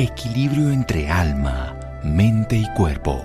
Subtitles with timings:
[0.00, 3.22] equilibrio entre alma, mente y cuerpo.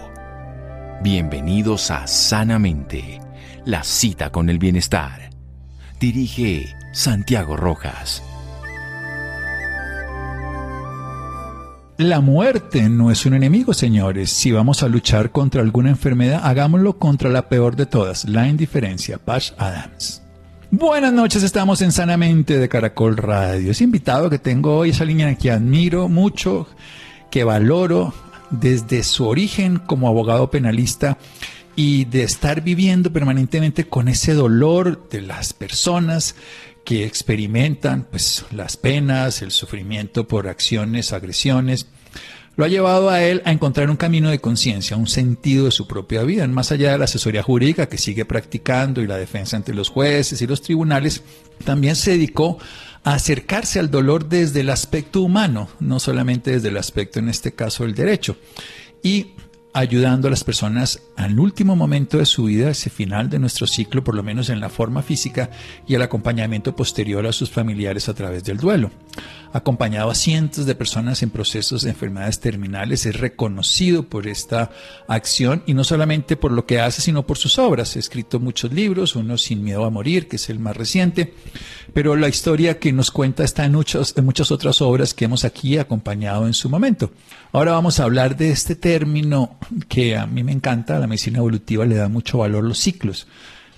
[1.02, 3.22] Bienvenidos a Sanamente,
[3.64, 5.30] la cita con el bienestar.
[6.02, 8.22] Dirige Santiago Rojas.
[11.98, 14.30] La muerte no es un enemigo, señores.
[14.32, 19.18] Si vamos a luchar contra alguna enfermedad, hagámoslo contra la peor de todas, la indiferencia.
[19.18, 20.25] Patch Adams.
[20.72, 23.72] Buenas noches, estamos en Sanamente de Caracol Radio.
[23.72, 26.68] Ese invitado que tengo hoy, esa línea que admiro mucho,
[27.30, 28.14] que valoro
[28.50, 31.20] desde su origen como abogado penalista
[31.76, 36.36] y de estar viviendo permanentemente con ese dolor de las personas
[36.84, 41.86] que experimentan pues las penas, el sufrimiento por acciones, agresiones,
[42.56, 45.88] lo ha llevado a él a encontrar un camino de conciencia, un sentido de su
[45.88, 49.74] propia vida, más allá de la asesoría jurídica que sigue practicando y la defensa ante
[49.74, 51.22] los jueces y los tribunales,
[51.64, 52.58] también se dedicó
[53.04, 57.54] a acercarse al dolor desde el aspecto humano, no solamente desde el aspecto, en este
[57.54, 58.38] caso, del derecho.
[59.04, 59.34] Y
[59.74, 64.04] ayudando a las personas al último momento de su vida, ese final de nuestro ciclo,
[64.04, 65.50] por lo menos en la forma física,
[65.88, 68.92] y el acompañamiento posterior a sus familiares a través del duelo.
[69.54, 74.72] Acompañado a cientos de personas en procesos de enfermedades terminales, es reconocido por esta
[75.08, 77.96] acción y no solamente por lo que hace, sino por sus obras.
[77.96, 81.34] Ha escrito muchos libros, uno Sin Miedo a Morir, que es el más reciente,
[81.94, 85.46] pero la historia que nos cuenta está en, muchas, en muchas otras obras que hemos
[85.46, 87.12] aquí acompañado en su momento.
[87.54, 89.58] Ahora vamos a hablar de este término
[89.88, 93.28] que a mí me encanta, la medicina evolutiva le da mucho valor los ciclos.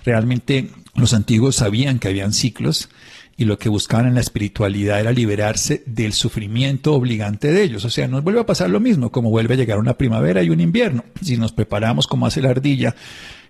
[0.04, 2.88] Realmente los antiguos sabían que habían ciclos
[3.36, 7.84] y lo que buscaban en la espiritualidad era liberarse del sufrimiento obligante de ellos.
[7.84, 10.48] O sea, nos vuelve a pasar lo mismo, como vuelve a llegar una primavera y
[10.48, 11.04] un invierno.
[11.20, 12.96] Si nos preparamos como hace la ardilla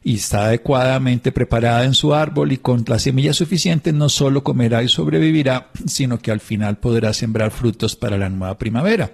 [0.03, 4.83] y está adecuadamente preparada en su árbol y con la semilla suficiente, no solo comerá
[4.83, 9.13] y sobrevivirá, sino que al final podrá sembrar frutos para la nueva primavera.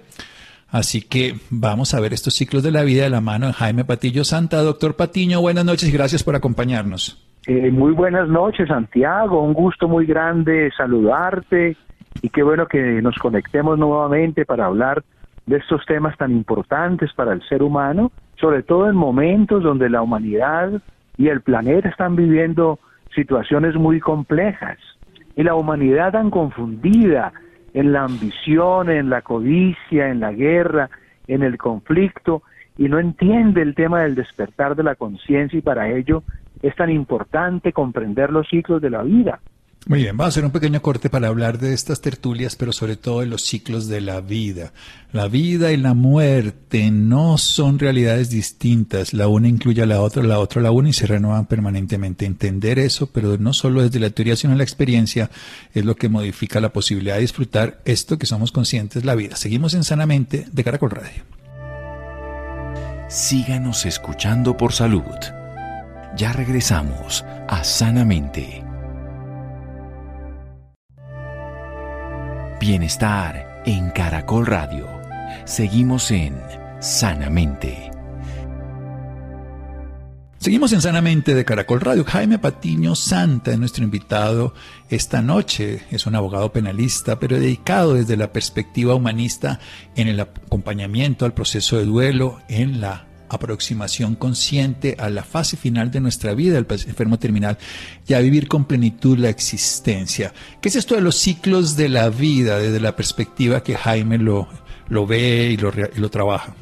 [0.75, 3.85] Así que vamos a ver estos ciclos de la vida de la mano de Jaime
[3.85, 4.61] Patillo Santa.
[4.61, 7.25] Doctor Patiño, buenas noches y gracias por acompañarnos.
[7.47, 9.41] Eh, muy buenas noches, Santiago.
[9.41, 11.77] Un gusto muy grande saludarte
[12.21, 15.01] y qué bueno que nos conectemos nuevamente para hablar
[15.45, 20.01] de estos temas tan importantes para el ser humano, sobre todo en momentos donde la
[20.01, 20.81] humanidad
[21.17, 22.79] y el planeta están viviendo
[23.15, 24.77] situaciones muy complejas
[25.37, 27.31] y la humanidad tan confundida
[27.75, 30.89] en la ambición, en la codicia, en la guerra,
[31.27, 32.41] en el conflicto,
[32.77, 36.23] y no entiende el tema del despertar de la conciencia y para ello
[36.61, 39.39] es tan importante comprender los ciclos de la vida.
[39.87, 42.97] Muy bien, vamos a hacer un pequeño corte para hablar de estas tertulias, pero sobre
[42.97, 44.73] todo de los ciclos de la vida.
[45.11, 50.23] La vida y la muerte no son realidades distintas, la una incluye a la otra,
[50.23, 52.25] la otra a la una y se renuevan permanentemente.
[52.25, 55.29] Entender eso, pero no solo desde la teoría, sino la experiencia,
[55.75, 59.35] es lo que modifica la posibilidad de disfrutar esto que somos conscientes, la vida.
[59.35, 61.21] Seguimos en Sanamente de Caracol Radio.
[63.07, 65.03] Síganos escuchando por salud.
[66.17, 68.64] Ya regresamos a Sanamente.
[72.67, 74.87] Bienestar en Caracol Radio.
[75.45, 76.35] Seguimos en
[76.79, 77.91] Sanamente.
[80.39, 82.03] Seguimos en Sanamente de Caracol Radio.
[82.03, 84.55] Jaime Patiño Santa es nuestro invitado
[84.89, 85.83] esta noche.
[85.91, 89.59] Es un abogado penalista, pero dedicado desde la perspectiva humanista
[89.95, 95.91] en el acompañamiento al proceso de duelo, en la aproximación consciente a la fase final
[95.91, 97.57] de nuestra vida, el enfermo terminal,
[98.07, 100.31] y a vivir con plenitud la existencia.
[100.61, 104.47] ¿Qué es esto de los ciclos de la vida desde la perspectiva que Jaime lo,
[105.07, 106.53] ve y lo, y lo trabaja?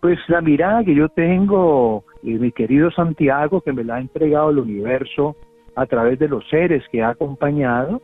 [0.00, 4.50] Pues la mirada que yo tengo, eh, mi querido Santiago, que me la ha entregado
[4.50, 5.36] el universo
[5.74, 8.00] a través de los seres que ha acompañado,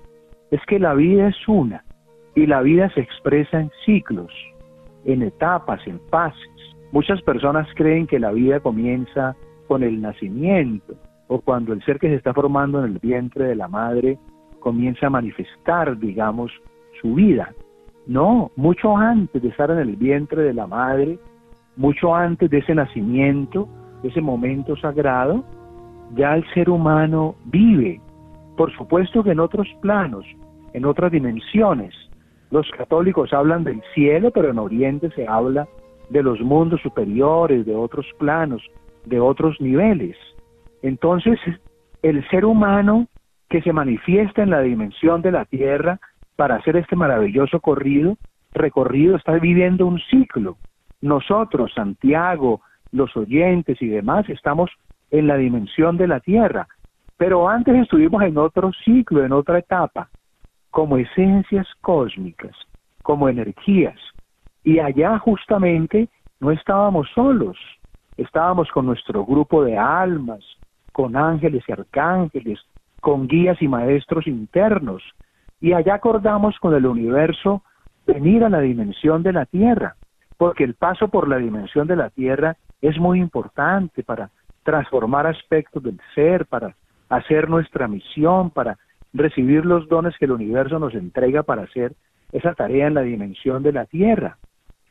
[0.50, 1.84] es que la vida es una
[2.34, 4.32] y la vida se expresa en ciclos,
[5.04, 6.53] en etapas, en fases.
[6.94, 9.34] Muchas personas creen que la vida comienza
[9.66, 10.94] con el nacimiento
[11.26, 14.16] o cuando el ser que se está formando en el vientre de la madre
[14.60, 16.52] comienza a manifestar, digamos,
[17.02, 17.52] su vida.
[18.06, 21.18] No, mucho antes de estar en el vientre de la madre,
[21.76, 23.68] mucho antes de ese nacimiento,
[24.04, 25.42] de ese momento sagrado,
[26.14, 28.00] ya el ser humano vive,
[28.56, 30.24] por supuesto que en otros planos,
[30.72, 31.92] en otras dimensiones.
[32.52, 35.66] Los católicos hablan del cielo, pero en Oriente se habla
[36.14, 38.62] de los mundos superiores, de otros planos,
[39.04, 40.16] de otros niveles.
[40.80, 41.40] Entonces,
[42.02, 43.08] el ser humano
[43.50, 45.98] que se manifiesta en la dimensión de la Tierra
[46.36, 48.16] para hacer este maravilloso corrido,
[48.52, 50.56] recorrido está viviendo un ciclo.
[51.00, 52.60] Nosotros, Santiago,
[52.92, 54.70] los oyentes y demás, estamos
[55.10, 56.68] en la dimensión de la Tierra,
[57.16, 60.08] pero antes estuvimos en otro ciclo, en otra etapa,
[60.70, 62.56] como esencias cósmicas,
[63.02, 63.98] como energías,
[64.64, 66.08] Y allá justamente
[66.40, 67.56] no estábamos solos,
[68.16, 70.42] estábamos con nuestro grupo de almas,
[70.92, 72.60] con ángeles y arcángeles,
[73.00, 75.02] con guías y maestros internos.
[75.60, 77.62] Y allá acordamos con el universo
[78.06, 79.96] venir a la dimensión de la Tierra,
[80.38, 84.30] porque el paso por la dimensión de la Tierra es muy importante para
[84.62, 86.74] transformar aspectos del ser, para
[87.08, 88.78] hacer nuestra misión, para
[89.12, 91.92] recibir los dones que el universo nos entrega para hacer
[92.32, 94.38] esa tarea en la dimensión de la Tierra.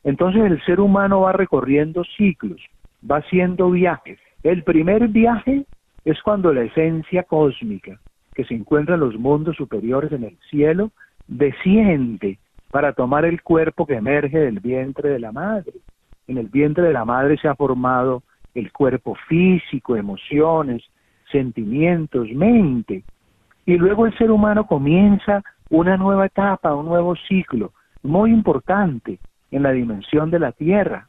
[0.04, 2.62] Entonces el ser humano va recorriendo ciclos,
[3.10, 4.20] va haciendo viajes.
[4.44, 5.66] El primer viaje
[6.04, 8.00] es cuando la esencia cósmica
[8.34, 10.92] que se encuentra en los mundos superiores en el cielo
[11.28, 12.40] desciende
[12.72, 15.74] para tomar el cuerpo que emerge del vientre de la madre.
[16.28, 18.24] En el vientre de la madre se ha formado
[18.56, 20.84] el cuerpo físico, emociones,
[21.32, 23.04] sentimientos, mente.
[23.66, 27.72] Y luego el ser humano comienza una nueva etapa, un nuevo ciclo,
[28.02, 29.20] muy importante
[29.56, 31.08] en la dimensión de la tierra.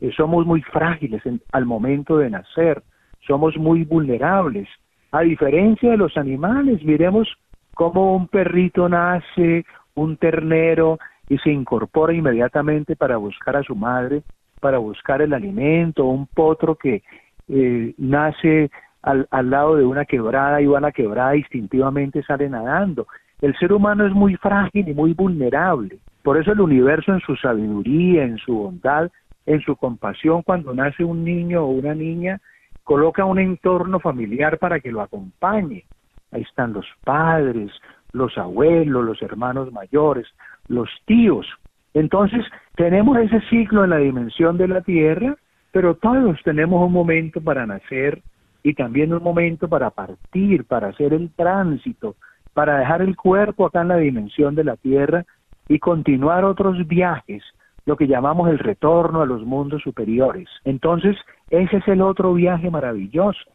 [0.00, 1.22] Eh, somos muy frágiles
[1.52, 2.82] al momento de nacer,
[3.26, 4.68] somos muy vulnerables.
[5.12, 7.28] A diferencia de los animales, miremos
[7.74, 9.64] cómo un perrito nace,
[9.94, 10.98] un ternero,
[11.28, 14.22] y se incorpora inmediatamente para buscar a su madre,
[14.60, 17.02] para buscar el alimento, un potro que
[17.48, 18.70] eh, nace
[19.02, 23.06] al, lado de una quebrada y va a la quebrada instintivamente sale nadando.
[23.40, 25.98] El ser humano es muy frágil y muy vulnerable.
[26.26, 29.12] Por eso el universo en su sabiduría, en su bondad,
[29.46, 32.40] en su compasión, cuando nace un niño o una niña,
[32.82, 35.84] coloca un entorno familiar para que lo acompañe.
[36.32, 37.70] Ahí están los padres,
[38.10, 40.26] los abuelos, los hermanos mayores,
[40.66, 41.46] los tíos.
[41.94, 42.44] Entonces,
[42.74, 45.36] tenemos ese ciclo en la dimensión de la Tierra,
[45.70, 48.20] pero todos tenemos un momento para nacer
[48.64, 52.16] y también un momento para partir, para hacer el tránsito,
[52.52, 55.24] para dejar el cuerpo acá en la dimensión de la Tierra
[55.68, 57.42] y continuar otros viajes,
[57.84, 60.48] lo que llamamos el retorno a los mundos superiores.
[60.64, 61.16] Entonces,
[61.50, 63.50] ese es el otro viaje maravilloso.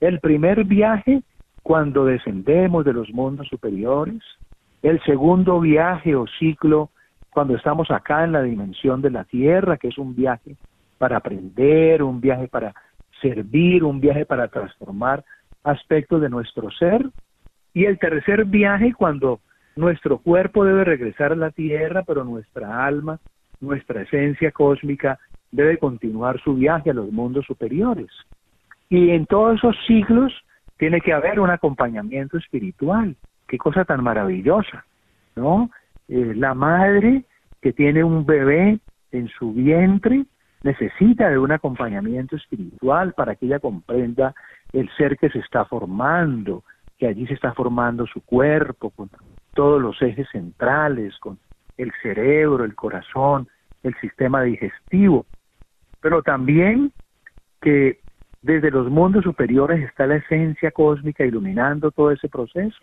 [0.00, 1.22] El primer viaje
[1.62, 4.22] cuando descendemos de los mundos superiores,
[4.82, 6.90] el segundo viaje o ciclo
[7.30, 10.56] cuando estamos acá en la dimensión de la tierra, que es un viaje
[10.98, 12.74] para aprender, un viaje para
[13.20, 15.24] servir, un viaje para transformar
[15.64, 17.08] aspectos de nuestro ser,
[17.72, 19.40] y el tercer viaje cuando
[19.76, 23.18] nuestro cuerpo debe regresar a la tierra, pero nuestra alma,
[23.60, 25.18] nuestra esencia cósmica
[25.50, 28.10] debe continuar su viaje a los mundos superiores.
[28.88, 30.32] Y en todos esos ciclos
[30.78, 33.16] tiene que haber un acompañamiento espiritual.
[33.46, 34.84] Qué cosa tan maravillosa,
[35.36, 35.70] ¿no?
[36.08, 37.24] Eh, la madre
[37.60, 38.80] que tiene un bebé
[39.12, 40.24] en su vientre
[40.62, 44.34] necesita de un acompañamiento espiritual para que ella comprenda
[44.72, 46.64] el ser que se está formando,
[46.98, 49.08] que allí se está formando su cuerpo, con
[49.54, 51.38] todos los ejes centrales, con
[51.76, 53.48] el cerebro, el corazón,
[53.82, 55.26] el sistema digestivo,
[56.00, 56.92] pero también
[57.60, 58.00] que
[58.42, 62.78] desde los mundos superiores está la esencia cósmica iluminando todo ese proceso.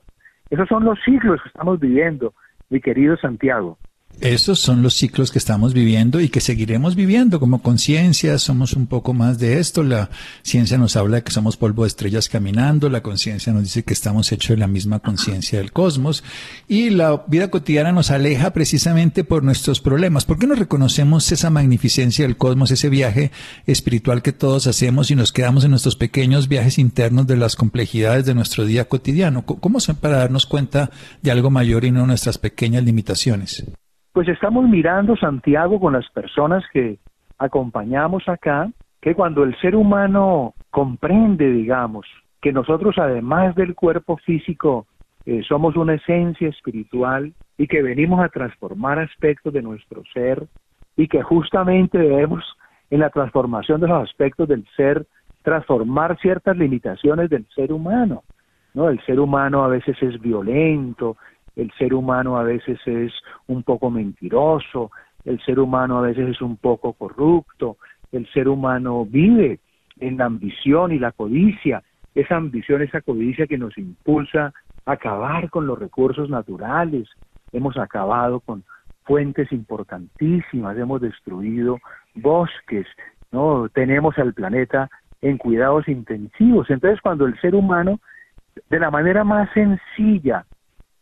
[0.49, 2.33] Esos son los siglos que estamos viviendo,
[2.69, 3.77] mi querido Santiago.
[4.21, 8.37] Esos son los ciclos que estamos viviendo y que seguiremos viviendo como conciencia.
[8.37, 9.81] Somos un poco más de esto.
[9.81, 10.09] La
[10.43, 12.89] ciencia nos habla de que somos polvo de estrellas caminando.
[12.89, 16.25] La conciencia nos dice que estamos hechos de la misma conciencia del cosmos.
[16.67, 20.25] Y la vida cotidiana nos aleja precisamente por nuestros problemas.
[20.25, 23.31] ¿Por qué no reconocemos esa magnificencia del cosmos, ese viaje
[23.67, 28.25] espiritual que todos hacemos y nos quedamos en nuestros pequeños viajes internos de las complejidades
[28.25, 29.45] de nuestro día cotidiano?
[29.45, 30.91] ¿Cómo son para darnos cuenta
[31.21, 33.63] de algo mayor y no nuestras pequeñas limitaciones?
[34.13, 36.97] Pues estamos mirando, Santiago, con las personas que
[37.37, 38.69] acompañamos acá,
[39.01, 42.05] que cuando el ser humano comprende, digamos,
[42.41, 44.87] que nosotros además del cuerpo físico
[45.25, 50.47] eh, somos una esencia espiritual y que venimos a transformar aspectos de nuestro ser
[50.95, 52.43] y que justamente debemos
[52.89, 55.05] en la transformación de los aspectos del ser
[55.43, 58.23] transformar ciertas limitaciones del ser humano.
[58.73, 58.89] ¿no?
[58.89, 61.17] El ser humano a veces es violento,
[61.59, 63.11] el ser humano a veces es
[63.47, 64.91] un poco mentiroso,
[65.25, 67.77] el ser humano a veces es un poco corrupto,
[68.13, 69.59] el ser humano vive
[69.99, 71.83] en la ambición y la codicia,
[72.15, 74.53] esa ambición, esa codicia que nos impulsa
[74.85, 77.09] a acabar con los recursos naturales,
[77.51, 78.63] hemos acabado con
[79.03, 81.77] fuentes importantísimas, hemos destruido
[82.15, 82.87] bosques,
[83.31, 84.89] no tenemos al planeta
[85.21, 86.69] en cuidados intensivos.
[86.69, 87.99] Entonces, cuando el ser humano
[88.69, 90.45] de la manera más sencilla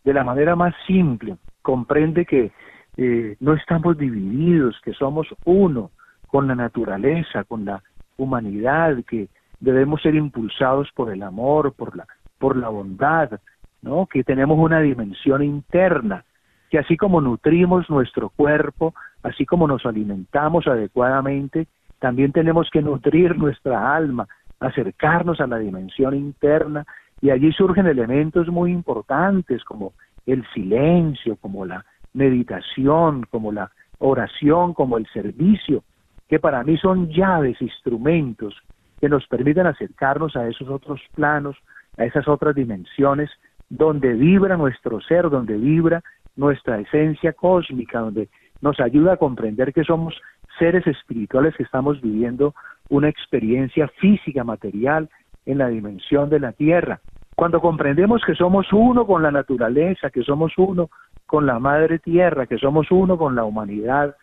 [0.07, 2.53] de la manera más simple, comprende que
[2.95, 5.91] eh, no estamos divididos, que somos uno
[6.27, 7.83] con la naturaleza, con la
[8.15, 9.27] humanidad, que
[9.59, 12.07] debemos ser impulsados por el amor, por la,
[12.39, 13.37] por la bondad,
[13.81, 14.05] ¿no?
[14.05, 16.23] que tenemos una dimensión interna
[16.69, 21.67] que así como nutrimos nuestro cuerpo, así como nos alimentamos adecuadamente,
[21.99, 24.25] también tenemos que nutrir nuestra alma,
[24.61, 26.85] acercarnos a la dimensión interna
[27.21, 29.93] y allí surgen elementos muy importantes como
[30.25, 35.83] el silencio, como la meditación, como la oración, como el servicio,
[36.27, 38.55] que para mí son llaves, instrumentos
[38.99, 41.55] que nos permiten acercarnos a esos otros planos,
[41.97, 43.29] a esas otras dimensiones
[43.69, 46.03] donde vibra nuestro ser, donde vibra
[46.35, 48.29] nuestra esencia cósmica, donde
[48.61, 50.15] nos ayuda a comprender que somos
[50.57, 52.53] seres espirituales que estamos viviendo
[52.89, 55.09] una experiencia física, material,
[55.47, 56.99] en la dimensión de la tierra.
[57.35, 60.89] Cuando comprendemos que somos uno con la naturaleza, que somos uno
[61.25, 64.15] con la madre tierra, que somos uno con la humanidad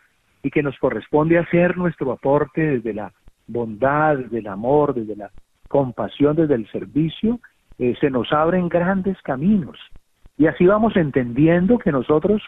[0.42, 3.12] y que nos corresponde hacer nuestro aporte desde la
[3.46, 5.30] bondad, desde el amor, desde la
[5.68, 7.40] compasión, desde el servicio,
[7.78, 9.78] eh, se nos abren grandes caminos.
[10.36, 12.42] Y así vamos entendiendo que nosotros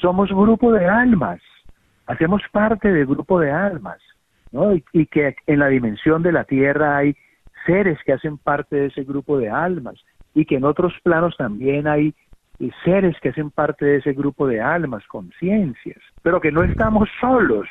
[0.00, 1.40] somos grupo de almas,
[2.06, 3.98] hacemos parte del grupo de almas,
[4.52, 4.74] ¿no?
[4.74, 7.16] Y, que en la dimensión de la tierra hay
[7.66, 9.94] seres que hacen parte de ese grupo de almas
[10.34, 12.14] y que en otros planos también hay
[12.58, 17.08] eh, seres que hacen parte de ese grupo de almas, conciencias, pero que no estamos
[17.20, 17.68] solos,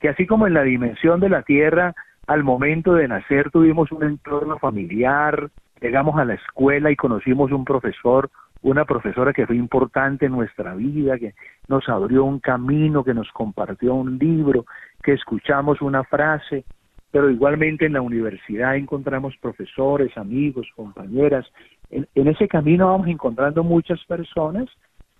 [0.00, 1.94] que así como en la dimensión de la tierra,
[2.26, 5.50] al momento de nacer tuvimos un entorno familiar,
[5.80, 8.30] llegamos a la escuela y conocimos un profesor
[8.64, 11.34] una profesora que fue importante en nuestra vida, que
[11.68, 14.64] nos abrió un camino, que nos compartió un libro,
[15.02, 16.64] que escuchamos una frase,
[17.14, 21.46] pero igualmente en la universidad encontramos profesores, amigos, compañeras.
[21.88, 24.68] En, ese camino vamos encontrando muchas personas.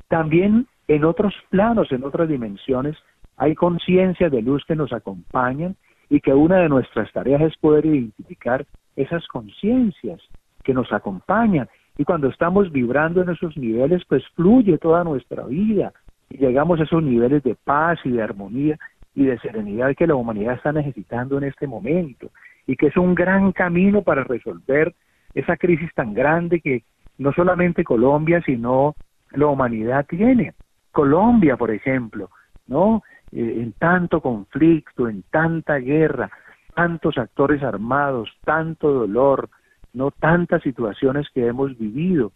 [0.09, 2.97] También en otros planos, en otras dimensiones,
[3.37, 5.77] hay conciencia de luz que nos acompañan
[6.11, 10.21] y que una de nuestras tareas es poder identificar esas conciencias
[10.65, 15.93] que nos acompañan y cuando estamos vibrando en esos niveles, pues fluye toda nuestra vida
[16.29, 18.81] y llegamos a esos niveles de paz y de armonía
[19.15, 22.31] y de serenidad que la humanidad está necesitando en este momento
[22.67, 24.95] y que es un gran camino para resolver
[25.35, 26.83] esa crisis tan grande que
[27.19, 28.95] no solamente Colombia, sino
[29.33, 30.55] la humanidad tiene.
[30.91, 32.31] Colombia, por ejemplo,
[32.67, 33.03] ¿no?
[33.33, 36.31] Eh, en tanto conflicto, en tanta guerra,
[36.75, 39.49] tantos actores armados, tanto dolor,
[39.93, 42.33] no tantas situaciones que hemos vivido,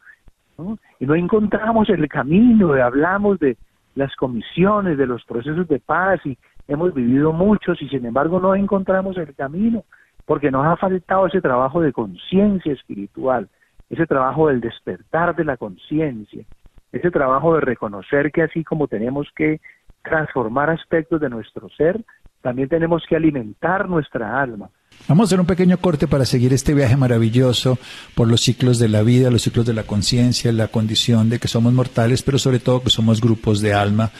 [0.98, 3.56] y no encontramos el camino, hablamos de
[3.94, 6.36] las comisiones, de los procesos de paz, y
[6.68, 9.84] hemos vivido muchos, y sin embargo no encontramos el camino,
[10.26, 13.48] porque nos ha faltado ese trabajo de conciencia espiritual,
[13.88, 16.44] ese trabajo del despertar de la conciencia,
[16.92, 19.60] ese trabajo de reconocer que así como tenemos que
[20.02, 22.04] transformar aspectos de nuestro ser,
[22.42, 24.70] también tenemos que alimentar nuestra alma,
[25.06, 27.78] Vamos a hacer un pequeño corte para seguir este viaje maravilloso
[28.14, 31.48] por los ciclos de la vida, los ciclos de la conciencia, la condición de que
[31.48, 34.10] somos mortales, pero sobre todo que somos grupos de alma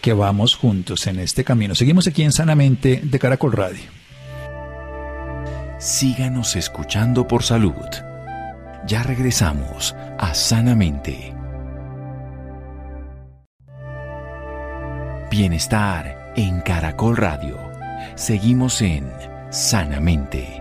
[0.00, 1.74] que vamos juntos en este camino.
[1.74, 3.84] Seguimos aquí en Sanamente de Caracol Radio.
[5.78, 7.74] Síganos escuchando por salud.
[8.86, 11.34] Ya regresamos a Sanamente.
[15.30, 17.58] Bienestar en Caracol Radio.
[18.14, 19.10] Seguimos en
[19.50, 20.60] sanamente.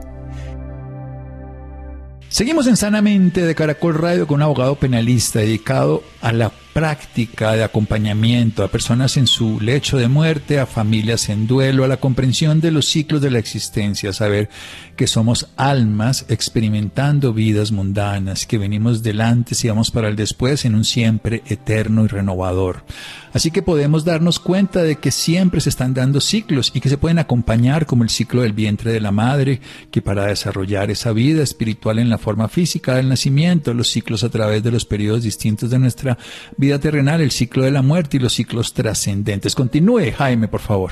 [2.29, 7.63] Seguimos en Sanamente de Caracol Radio con un abogado penalista dedicado a la práctica de
[7.63, 12.59] acompañamiento a personas en su lecho de muerte, a familias en duelo, a la comprensión
[12.59, 14.49] de los ciclos de la existencia, a saber
[14.97, 20.75] que somos almas experimentando vidas mundanas, que venimos delante y vamos para el después en
[20.75, 22.83] un siempre eterno y renovador.
[23.31, 26.97] Así que podemos darnos cuenta de que siempre se están dando ciclos y que se
[26.97, 29.59] pueden acompañar como el ciclo del vientre de la madre,
[29.91, 34.29] que para desarrollar esa vida espiritual en la forma física del nacimiento, los ciclos a
[34.29, 36.17] través de los periodos distintos de nuestra
[36.55, 39.55] vida, terrenal, el ciclo de la muerte y los ciclos trascendentes.
[39.55, 40.91] Continúe, Jaime, por favor.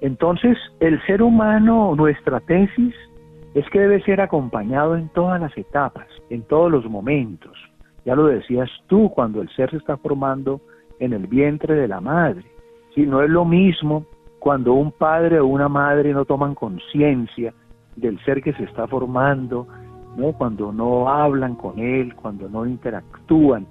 [0.00, 2.94] Entonces, el ser humano, nuestra tesis
[3.54, 7.52] es que debe ser acompañado en todas las etapas, en todos los momentos.
[8.04, 10.60] Ya lo decías tú, cuando el ser se está formando
[10.98, 12.44] en el vientre de la madre.
[12.94, 14.06] Si no es lo mismo
[14.38, 17.52] cuando un padre o una madre no toman conciencia
[17.96, 19.66] del ser que se está formando,
[20.16, 20.32] ¿no?
[20.32, 23.66] cuando no hablan con él, cuando no interactúan,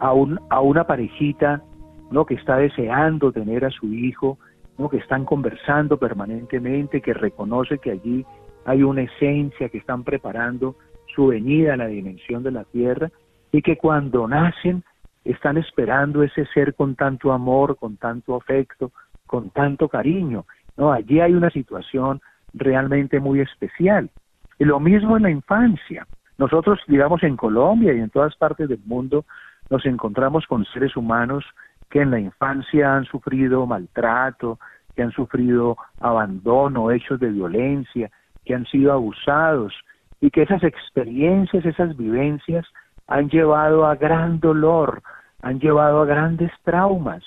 [0.00, 1.62] a, un, a una parejita
[2.10, 2.24] ¿no?
[2.24, 4.38] que está deseando tener a su hijo,
[4.78, 4.88] ¿no?
[4.88, 8.24] que están conversando permanentemente, que reconoce que allí
[8.64, 10.76] hay una esencia, que están preparando
[11.14, 13.10] su venida a la dimensión de la tierra
[13.52, 14.82] y que cuando nacen
[15.24, 18.92] están esperando ese ser con tanto amor, con tanto afecto,
[19.26, 20.44] con tanto cariño.
[20.76, 22.20] No, allí hay una situación
[22.54, 24.10] realmente muy especial.
[24.58, 26.06] Y lo mismo en la infancia.
[26.38, 29.24] Nosotros, digamos, en Colombia y en todas partes del mundo,
[29.70, 31.44] nos encontramos con seres humanos
[31.90, 34.58] que en la infancia han sufrido maltrato,
[34.94, 38.10] que han sufrido abandono, hechos de violencia,
[38.44, 39.74] que han sido abusados
[40.20, 42.66] y que esas experiencias, esas vivencias
[43.06, 45.02] han llevado a gran dolor,
[45.42, 47.22] han llevado a grandes traumas,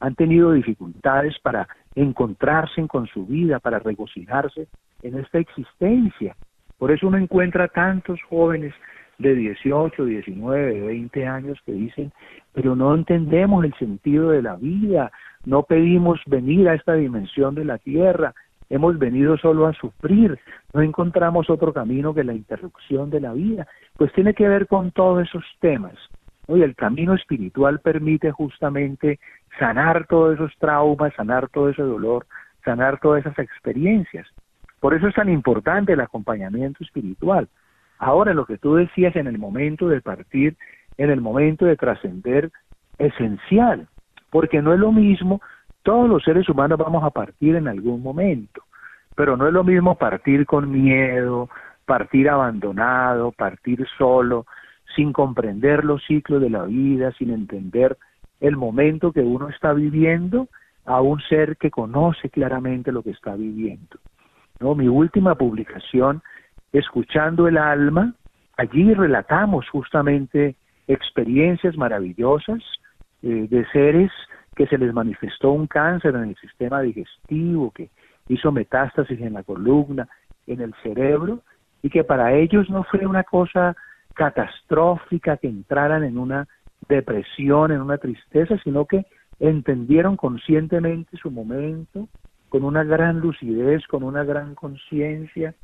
[0.00, 4.68] han tenido dificultades para encontrarse con su vida, para regocijarse
[5.02, 6.36] en esta existencia.
[6.78, 8.74] Por eso uno encuentra tantos jóvenes
[9.18, 12.12] de 18, 19, 20 años que dicen,
[12.52, 15.10] pero no entendemos el sentido de la vida,
[15.44, 18.34] no pedimos venir a esta dimensión de la tierra,
[18.70, 20.38] hemos venido solo a sufrir,
[20.72, 23.66] no encontramos otro camino que la interrupción de la vida,
[23.96, 25.94] pues tiene que ver con todos esos temas.
[26.48, 29.18] Y el camino espiritual permite justamente
[29.58, 32.26] sanar todos esos traumas, sanar todo ese dolor,
[32.64, 34.26] sanar todas esas experiencias.
[34.80, 37.48] Por eso es tan importante el acompañamiento espiritual.
[37.98, 40.56] Ahora, lo que tú decías en el momento de partir,
[40.96, 42.50] en el momento de trascender,
[42.98, 43.88] esencial,
[44.30, 45.40] porque no es lo mismo,
[45.82, 48.62] todos los seres humanos vamos a partir en algún momento,
[49.14, 51.48] pero no es lo mismo partir con miedo,
[51.84, 54.46] partir abandonado, partir solo,
[54.96, 57.96] sin comprender los ciclos de la vida, sin entender
[58.40, 60.48] el momento que uno está viviendo
[60.84, 63.98] a un ser que conoce claramente lo que está viviendo.
[64.60, 64.74] ¿no?
[64.74, 66.22] Mi última publicación,
[66.74, 68.14] Escuchando el Alma,
[68.56, 70.56] allí relatamos justamente
[70.88, 72.64] experiencias maravillosas
[73.22, 74.10] eh, de seres
[74.56, 77.90] que se les manifestó un cáncer en el sistema digestivo, que
[78.26, 80.08] hizo metástasis en la columna,
[80.48, 81.42] en el cerebro,
[81.80, 83.76] y que para ellos no fue una cosa
[84.14, 86.48] catastrófica que entraran en una
[86.88, 89.06] depresión, en una tristeza, sino que
[89.38, 92.08] entendieron conscientemente su momento,
[92.48, 95.54] con una gran lucidez, con una gran conciencia,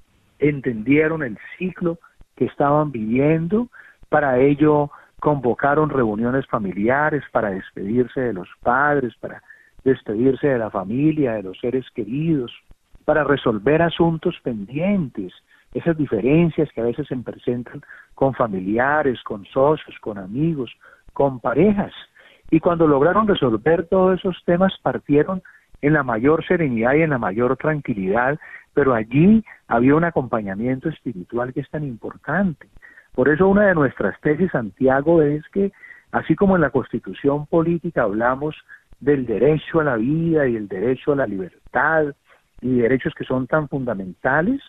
[0.40, 1.99] entendieron el ciclo
[2.37, 3.68] que estaban viviendo,
[4.09, 9.42] para ello convocaron reuniones familiares para despedirse de los padres, para
[9.85, 12.52] despedirse de la familia, de los seres queridos,
[13.04, 15.33] para resolver asuntos pendientes,
[15.74, 17.83] esas diferencias que a veces se presentan
[18.14, 20.70] con familiares, con socios, con amigos,
[21.12, 21.92] con parejas.
[22.50, 25.42] Y cuando lograron resolver todos esos temas, partieron
[25.83, 28.38] en la mayor serenidad y en la mayor tranquilidad,
[28.74, 32.68] pero allí había un acompañamiento espiritual que es tan importante.
[33.14, 35.72] Por eso una de nuestras tesis, Santiago, es que
[36.12, 38.56] así como en la constitución política hablamos
[39.00, 42.14] del derecho a la vida y el derecho a la libertad
[42.61, 44.61] y derechos que son tan fundamentales,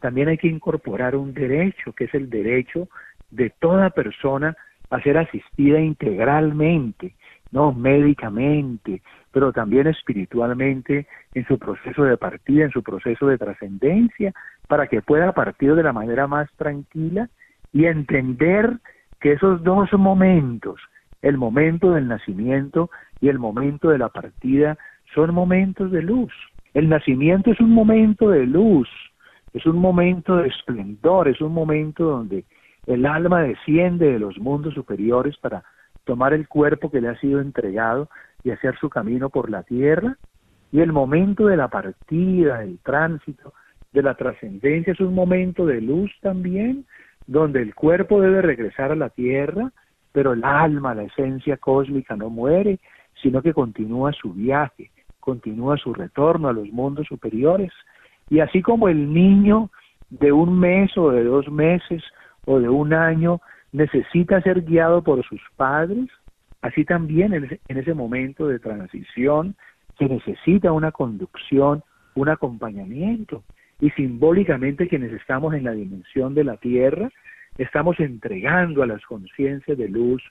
[0.00, 2.88] también hay que incorporar un derecho, que es el derecho
[3.30, 4.56] de toda persona
[4.90, 7.14] a ser asistida integralmente,
[7.54, 14.34] no médicamente, pero también espiritualmente en su proceso de partida, en su proceso de trascendencia,
[14.66, 17.30] para que pueda partir de la manera más tranquila
[17.72, 18.78] y entender
[19.20, 20.80] que esos dos momentos,
[21.22, 22.90] el momento del nacimiento
[23.20, 24.76] y el momento de la partida,
[25.14, 26.32] son momentos de luz.
[26.74, 28.88] El nacimiento es un momento de luz,
[29.52, 32.44] es un momento de esplendor, es un momento donde
[32.86, 35.62] el alma desciende de los mundos superiores para
[36.04, 38.08] tomar el cuerpo que le ha sido entregado
[38.42, 40.16] y hacer su camino por la tierra.
[40.70, 43.52] Y el momento de la partida, del tránsito,
[43.92, 46.84] de la trascendencia es un momento de luz también,
[47.26, 49.72] donde el cuerpo debe regresar a la tierra,
[50.12, 52.80] pero el alma, la esencia cósmica no muere,
[53.22, 54.90] sino que continúa su viaje,
[55.20, 57.72] continúa su retorno a los mundos superiores.
[58.28, 59.70] Y así como el niño
[60.10, 62.02] de un mes o de dos meses
[62.44, 63.40] o de un año
[63.74, 66.08] necesita ser guiado por sus padres,
[66.62, 69.56] así también en ese, momento de transición
[69.98, 71.82] se necesita una conducción,
[72.14, 73.42] un acompañamiento.
[73.80, 77.10] Y simbólicamente quienes estamos en la dimensión de la tierra,
[77.58, 80.22] estamos entregando a las conciencias de luz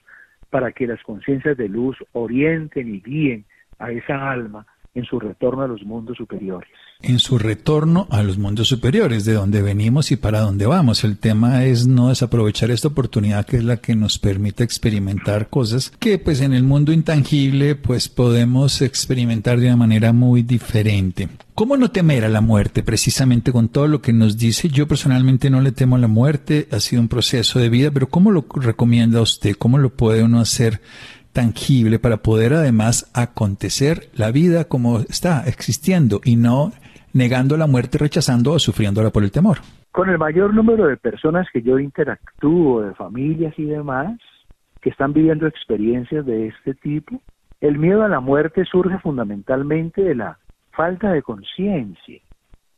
[0.50, 3.44] para que las conciencias de luz orienten y guíen
[3.78, 6.70] a esa alma en su retorno a los mundos superiores.
[7.02, 11.04] En su retorno a los mundos superiores, de donde venimos y para dónde vamos.
[11.04, 15.92] El tema es no desaprovechar esta oportunidad que es la que nos permite experimentar cosas
[16.00, 21.28] que pues en el mundo intangible pues podemos experimentar de una manera muy diferente.
[21.56, 22.84] ¿Cómo no temer a la muerte?
[22.84, 26.68] Precisamente con todo lo que nos dice, yo personalmente no le temo a la muerte,
[26.72, 29.56] ha sido un proceso de vida, pero ¿cómo lo recomienda usted?
[29.56, 30.82] ¿Cómo lo puede uno hacer
[31.34, 36.72] tangible para poder además acontecer la vida como está existiendo y no
[37.14, 39.58] negando la muerte, rechazando o sufriéndola por el temor.
[39.92, 44.20] Con el mayor número de personas que yo interactúo, de familias y demás,
[44.82, 47.22] que están viviendo experiencias de este tipo,
[47.62, 50.38] el miedo a la muerte surge fundamentalmente de la
[50.72, 52.20] falta de conciencia,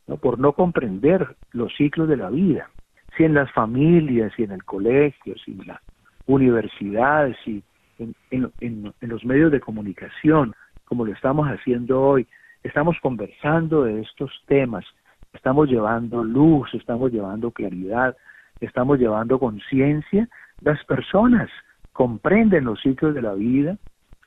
[0.06, 0.16] ¿no?
[0.18, 2.70] por no comprender los ciclos de la vida.
[3.16, 5.80] Si en las familias, si en el colegio, si en las
[6.26, 7.62] universidades, si
[7.98, 10.54] en, los medios de comunicación,
[10.84, 12.26] como lo estamos haciendo hoy,
[12.62, 14.84] estamos conversando de estos temas,
[15.32, 18.16] estamos llevando luz, estamos llevando claridad,
[18.60, 20.28] estamos llevando conciencia,
[20.60, 21.50] las personas
[21.92, 23.76] comprenden los ciclos de la vida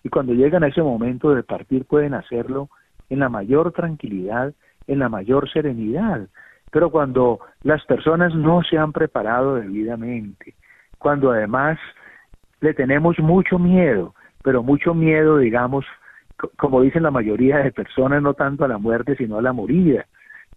[0.04, 2.70] y cuando llegan a ese momento de partir pueden hacerlo
[3.10, 4.54] en la mayor tranquilidad,
[4.88, 6.28] en la mayor serenidad.
[6.72, 10.56] Pero cuando las personas no se han preparado debidamente,
[11.00, 11.80] cuando además
[12.62, 15.86] le tenemos mucho miedo, pero mucho miedo, digamos,
[16.58, 20.06] como dicen la mayoría de personas, no tanto a la muerte, sino a la morida,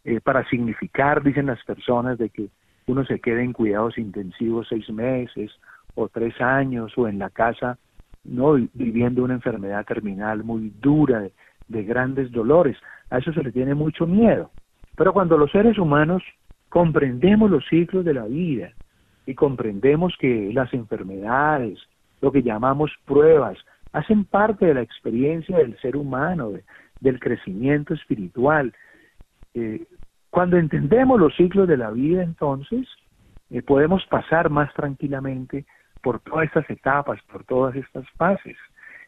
[0.04, 2.48] eh, para significar, dicen las personas, de que
[2.86, 5.50] uno se quede en cuidados intensivos seis meses
[5.94, 7.78] o tres años o en la casa,
[8.24, 11.32] no viviendo una enfermedad terminal muy dura, de,
[11.68, 12.76] de grandes dolores.
[13.10, 14.50] A eso se le tiene mucho miedo.
[14.96, 16.22] Pero cuando los seres humanos
[16.68, 18.72] comprendemos los ciclos de la vida
[19.26, 21.78] y comprendemos que las enfermedades,
[22.22, 23.58] lo que llamamos pruebas,
[23.92, 26.52] hacen parte de la experiencia del ser humano,
[27.00, 28.72] del crecimiento espiritual.
[29.54, 29.84] Eh,
[30.30, 32.88] cuando entendemos los ciclos de la vida, entonces,
[33.50, 35.66] eh, podemos pasar más tranquilamente
[36.00, 38.56] por todas estas etapas, por todas estas fases.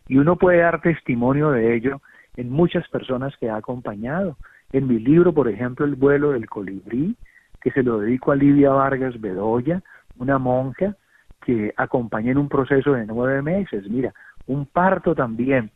[0.07, 2.03] Y uno puede dar testimonio de ello
[2.37, 4.37] en muchas personas que ha acompañado.
[4.73, 7.17] En mi libro, por ejemplo, El vuelo del colibrí,
[7.63, 9.83] que se lo dedico a Lidia Vargas Bedoya,
[10.19, 10.97] una monja
[11.45, 13.89] que acompañé en un proceso de nueve meses.
[13.89, 14.13] Mira,
[14.47, 15.71] un parto también,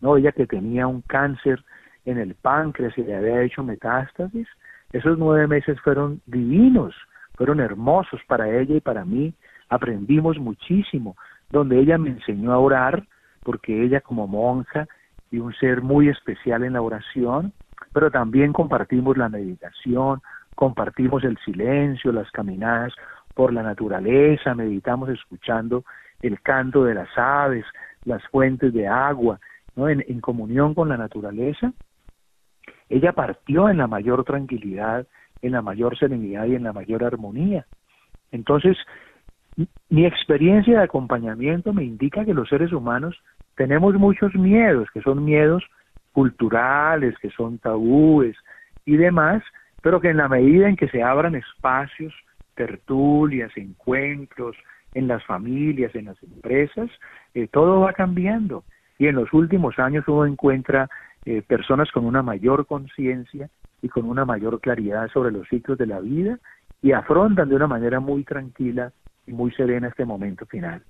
[0.00, 0.16] ¿no?
[0.16, 1.64] Ella que tenía un cáncer
[2.04, 4.46] en el páncreas y le había hecho metástasis.
[4.92, 6.94] Esos nueve meses fueron divinos,
[7.34, 9.34] fueron hermosos para ella y para mí.
[9.70, 11.16] Aprendimos muchísimo,
[11.50, 13.04] donde ella me enseñó a orar,
[13.42, 14.86] porque ella como monja
[15.30, 17.52] y un ser muy especial en la oración,
[17.92, 20.20] pero también compartimos la meditación,
[20.54, 22.92] compartimos el silencio, las caminadas
[23.34, 25.84] por la naturaleza, meditamos escuchando
[26.22, 27.64] el canto de las aves,
[28.04, 29.40] las fuentes de agua,
[29.76, 29.88] ¿no?
[29.88, 31.72] en, en comunión con la naturaleza.
[32.88, 35.06] Ella partió en la mayor tranquilidad,
[35.42, 37.66] en la mayor serenidad y en la mayor armonía.
[38.30, 38.76] Entonces,
[39.88, 43.16] mi experiencia de acompañamiento me indica que los seres humanos
[43.56, 45.62] tenemos muchos miedos, que son miedos
[46.12, 48.36] culturales, que son tabúes
[48.84, 49.42] y demás,
[49.82, 52.12] pero que en la medida en que se abran espacios,
[52.54, 54.56] tertulias, encuentros,
[54.94, 56.90] en las familias, en las empresas,
[57.34, 58.64] eh, todo va cambiando.
[58.98, 60.88] Y en los últimos años uno encuentra
[61.24, 63.50] eh, personas con una mayor conciencia
[63.82, 66.38] y con una mayor claridad sobre los ciclos de la vida
[66.80, 68.92] y afrontan de una manera muy tranquila
[69.26, 70.82] y muy serena este momento final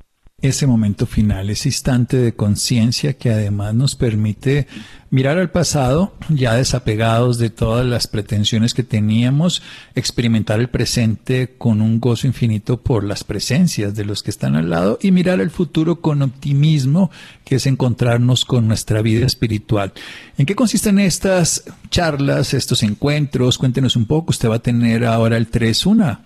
[0.49, 4.67] ese momento final, ese instante de conciencia que además nos permite
[5.09, 9.63] mirar al pasado, ya desapegados de todas las pretensiones que teníamos,
[9.95, 14.69] experimentar el presente con un gozo infinito por las presencias de los que están al
[14.69, 17.11] lado y mirar el futuro con optimismo,
[17.45, 19.93] que es encontrarnos con nuestra vida espiritual.
[20.37, 23.57] ¿En qué consisten estas charlas, estos encuentros?
[23.57, 26.19] Cuéntenos un poco, usted va a tener ahora el 3-1.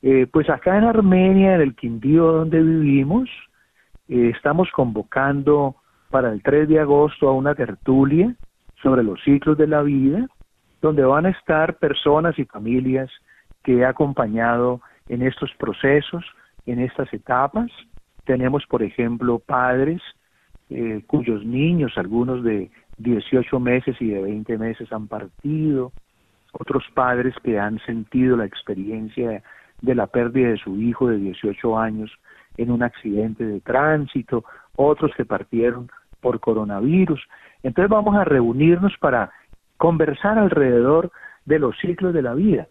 [0.00, 3.28] Eh, pues acá en Armenia, en el Quindío donde vivimos,
[4.08, 5.76] estamos convocando
[6.10, 8.34] para el 3 de agosto a una tertulia
[8.82, 10.26] sobre los ciclos de la vida,
[10.80, 13.10] donde van a estar personas y familias
[13.62, 16.24] que he acompañado en estos procesos,
[16.66, 17.70] en estas etapas.
[18.24, 20.00] Tenemos, por ejemplo, padres
[20.70, 25.92] eh, cuyos niños, algunos de 18 meses y de 20 meses han partido,
[26.52, 29.42] otros padres que han sentido la experiencia
[29.80, 32.10] de la pérdida de su hijo de 18 años
[32.58, 34.44] en un accidente de tránsito,
[34.76, 35.88] otros que partieron
[36.20, 37.20] por coronavirus.
[37.62, 39.30] Entonces vamos a reunirnos para
[39.78, 41.10] conversar alrededor
[41.46, 42.66] de los ciclos de la vida.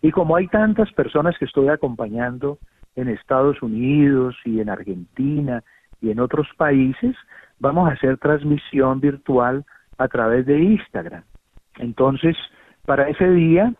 [0.00, 2.58] Y como hay tantas personas que estoy acompañando
[2.94, 5.64] en Estados Unidos y en Argentina
[6.00, 7.16] y en otros países,
[7.58, 9.64] vamos a hacer transmisión virtual
[9.96, 11.24] a través de Instagram.
[11.78, 12.36] Entonces,
[12.86, 13.72] para ese día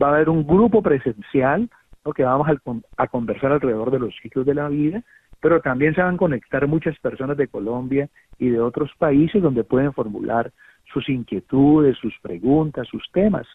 [0.00, 1.68] va a haber un grupo presencial
[2.12, 2.48] que vamos
[2.96, 5.02] a, conversar alrededor de los ciclos de la vida,
[5.40, 9.64] pero también se van a conectar muchas personas de Colombia y de otros países donde
[9.64, 10.52] pueden formular
[10.92, 13.46] sus inquietudes, sus preguntas, sus temas,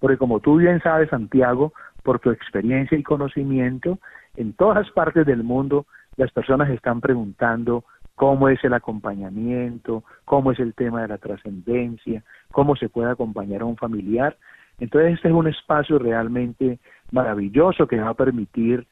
[0.00, 3.98] porque como tú bien sabes, Santiago, por tu experiencia y conocimiento,
[4.36, 10.58] en todas partes del mundo las personas están preguntando cómo es el acompañamiento, cómo es
[10.58, 14.36] el tema de la trascendencia, cómo se puede acompañar a un familiar.
[14.80, 16.78] Entonces este es un espacio realmente
[17.10, 18.86] maravilloso que va a permitir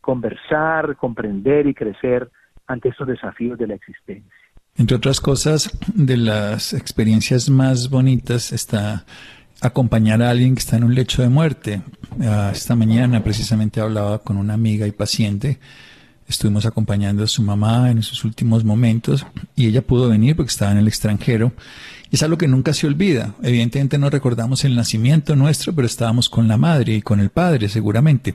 [0.00, 2.30] conversar, comprender y crecer
[2.66, 4.32] ante estos desafíos de la existencia.
[4.76, 9.04] Entre otras cosas, de las experiencias más bonitas está
[9.60, 11.82] acompañar a alguien que está en un lecho de muerte.
[12.22, 15.58] Ah, esta mañana precisamente hablaba con una amiga y paciente
[16.28, 20.72] estuvimos acompañando a su mamá en sus últimos momentos y ella pudo venir porque estaba
[20.72, 21.52] en el extranjero.
[22.10, 23.34] Y es algo que nunca se olvida.
[23.42, 27.68] Evidentemente no recordamos el nacimiento nuestro, pero estábamos con la madre y con el padre
[27.68, 28.34] seguramente.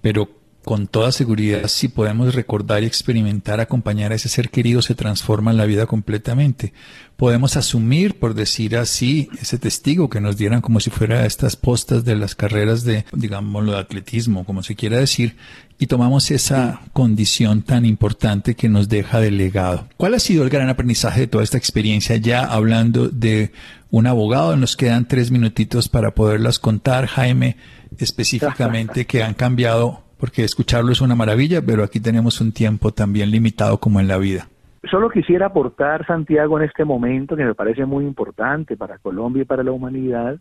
[0.00, 4.94] Pero con toda seguridad, si podemos recordar y experimentar, acompañar a ese ser querido, se
[4.94, 6.72] transforma la vida completamente.
[7.16, 12.04] Podemos asumir, por decir así, ese testigo que nos dieran como si fuera estas postas
[12.04, 15.36] de las carreras de, digamos, lo de atletismo, como se quiera decir,
[15.78, 19.88] y tomamos esa condición tan importante que nos deja de legado.
[19.96, 22.16] ¿Cuál ha sido el gran aprendizaje de toda esta experiencia?
[22.16, 23.52] Ya hablando de
[23.90, 27.56] un abogado, nos quedan tres minutitos para poderlas contar, Jaime,
[27.98, 33.32] específicamente que han cambiado porque escucharlo es una maravilla, pero aquí tenemos un tiempo también
[33.32, 34.46] limitado como en la vida.
[34.88, 39.46] Solo quisiera aportar, Santiago, en este momento, que me parece muy importante para Colombia y
[39.46, 40.38] para la humanidad,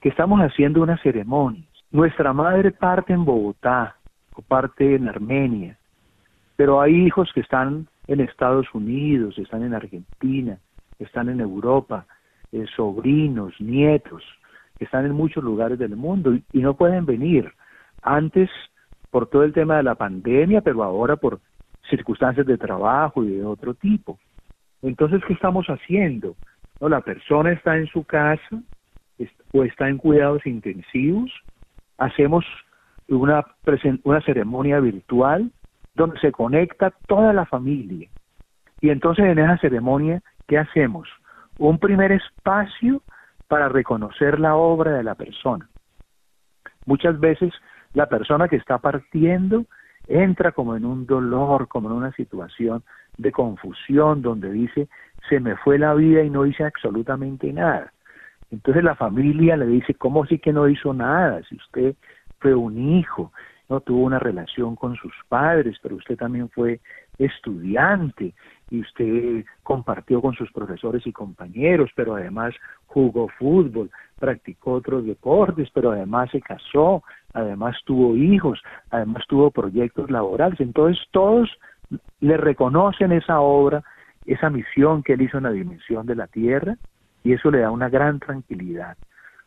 [0.00, 1.64] que estamos haciendo una ceremonia.
[1.90, 3.96] Nuestra madre parte en Bogotá
[4.36, 5.76] o parte en Armenia,
[6.54, 10.58] pero hay hijos que están en Estados Unidos, están en Argentina,
[11.00, 12.06] están en Europa,
[12.52, 14.22] eh, sobrinos, nietos,
[14.78, 17.52] que están en muchos lugares del mundo y no pueden venir.
[18.00, 18.48] Antes
[19.12, 21.38] por todo el tema de la pandemia, pero ahora por
[21.90, 24.18] circunstancias de trabajo y de otro tipo.
[24.80, 26.34] Entonces, ¿qué estamos haciendo?
[26.80, 28.62] No, la persona está en su casa
[29.52, 31.30] o está en cuidados intensivos,
[31.98, 32.44] hacemos
[33.06, 33.44] una,
[34.04, 35.52] una ceremonia virtual
[35.94, 38.08] donde se conecta toda la familia.
[38.80, 41.06] Y entonces en esa ceremonia, ¿qué hacemos?
[41.58, 43.02] Un primer espacio
[43.46, 45.68] para reconocer la obra de la persona.
[46.86, 47.52] Muchas veces
[47.94, 49.66] la persona que está partiendo
[50.08, 52.82] entra como en un dolor, como en una situación
[53.18, 54.88] de confusión donde dice,
[55.28, 57.92] se me fue la vida y no hice absolutamente nada.
[58.50, 61.42] Entonces la familia le dice, ¿cómo sí que no hizo nada?
[61.48, 61.94] Si usted
[62.38, 63.32] fue un hijo,
[63.68, 66.80] no tuvo una relación con sus padres, pero usted también fue
[67.24, 68.34] estudiante
[68.70, 72.54] y usted compartió con sus profesores y compañeros, pero además
[72.86, 77.02] jugó fútbol, practicó otros deportes, pero además se casó,
[77.34, 80.58] además tuvo hijos, además tuvo proyectos laborales.
[80.60, 81.50] Entonces todos
[82.20, 83.82] le reconocen esa obra,
[84.24, 86.76] esa misión que él hizo en la dimensión de la tierra
[87.24, 88.96] y eso le da una gran tranquilidad.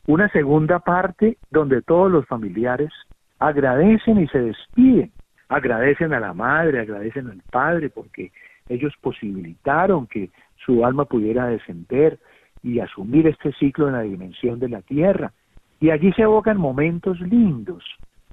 [0.07, 2.91] Una segunda parte donde todos los familiares
[3.39, 5.11] agradecen y se despiden,
[5.49, 8.31] agradecen a la madre, agradecen al padre porque
[8.69, 10.29] ellos posibilitaron que
[10.65, 12.19] su alma pudiera descender
[12.63, 15.31] y asumir este ciclo en la dimensión de la tierra
[15.79, 17.83] y allí se evocan momentos lindos,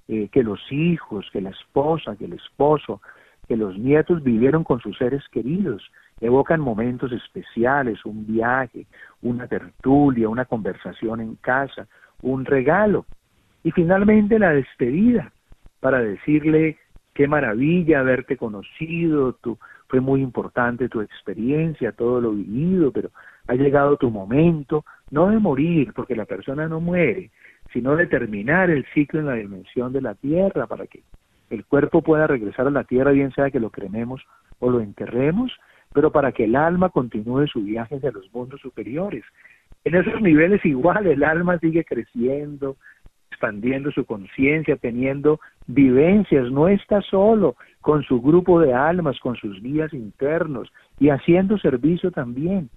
[0.08, 3.00] eh, que los hijos, que la esposa, que el esposo,
[3.48, 5.82] que los nietos vivieron con sus seres queridos.
[6.20, 8.86] Evocan momentos especiales, un viaje,
[9.22, 11.88] una tertulia, una conversación en casa,
[12.20, 13.06] un regalo.
[13.64, 15.32] Y finalmente la despedida,
[15.80, 16.78] para decirle
[17.14, 23.10] qué maravilla haberte conocido, tu, fue muy importante tu experiencia, todo lo vivido, pero
[23.46, 27.30] ha llegado tu momento, no de morir, porque la persona no muere,
[27.72, 31.02] sino de terminar el ciclo en la dimensión de la tierra para que
[31.50, 34.22] el cuerpo pueda regresar a la tierra, bien sea que lo crememos
[34.58, 35.52] o lo enterremos,
[35.92, 39.24] pero para que el alma continúe su viaje hacia los mundos superiores.
[39.84, 42.76] En esos niveles igual el alma sigue creciendo,
[43.32, 49.60] expandiendo su conciencia, teniendo vivencias, no está solo con su grupo de almas, con sus
[49.62, 52.68] guías internos y haciendo servicio también.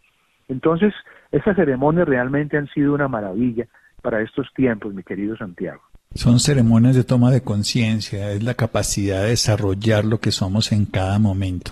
[0.47, 0.93] Entonces,
[1.31, 3.67] estas ceremonias realmente han sido una maravilla
[4.01, 5.81] para estos tiempos, mi querido Santiago.
[6.13, 10.85] Son ceremonias de toma de conciencia, es la capacidad de desarrollar lo que somos en
[10.85, 11.71] cada momento.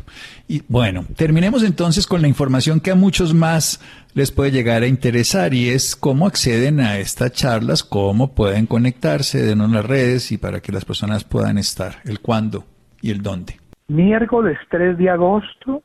[0.49, 3.79] Y bueno, terminemos entonces con la información que a muchos más
[4.13, 9.41] les puede llegar a interesar y es cómo acceden a estas charlas, cómo pueden conectarse,
[9.41, 12.65] de las redes y para que las personas puedan estar, el cuándo
[13.01, 13.57] y el dónde.
[13.87, 15.83] Miércoles 3 de agosto,